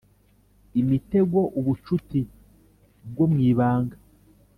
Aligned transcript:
Imitego 0.81 1.39
ubucuti 1.59 2.21
bwo 3.09 3.25
mu 3.31 3.39
ibanga 3.51 3.97